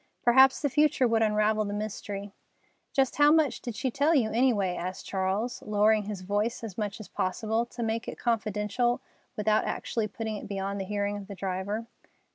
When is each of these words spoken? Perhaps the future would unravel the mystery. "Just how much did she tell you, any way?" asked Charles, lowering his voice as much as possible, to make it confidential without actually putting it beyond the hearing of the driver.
Perhaps 0.23 0.63
the 0.63 0.69
future 0.71 1.07
would 1.07 1.21
unravel 1.21 1.63
the 1.63 1.75
mystery. 1.75 2.31
"Just 2.91 3.17
how 3.17 3.31
much 3.31 3.61
did 3.61 3.75
she 3.75 3.91
tell 3.91 4.15
you, 4.15 4.31
any 4.31 4.51
way?" 4.51 4.75
asked 4.75 5.05
Charles, 5.05 5.61
lowering 5.61 6.05
his 6.05 6.21
voice 6.23 6.63
as 6.63 6.75
much 6.75 6.99
as 6.99 7.07
possible, 7.07 7.67
to 7.67 7.83
make 7.83 8.07
it 8.07 8.17
confidential 8.17 8.99
without 9.35 9.63
actually 9.65 10.07
putting 10.07 10.37
it 10.37 10.47
beyond 10.47 10.81
the 10.81 10.85
hearing 10.85 11.17
of 11.17 11.27
the 11.27 11.35
driver. 11.35 11.85